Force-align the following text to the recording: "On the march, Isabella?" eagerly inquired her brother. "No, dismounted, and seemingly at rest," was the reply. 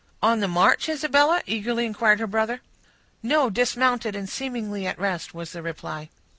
"On 0.23 0.39
the 0.39 0.47
march, 0.47 0.89
Isabella?" 0.89 1.43
eagerly 1.45 1.85
inquired 1.85 2.19
her 2.21 2.25
brother. 2.25 2.61
"No, 3.21 3.51
dismounted, 3.51 4.15
and 4.15 4.27
seemingly 4.27 4.87
at 4.87 4.97
rest," 4.97 5.35
was 5.35 5.51
the 5.51 5.61
reply. 5.61 6.09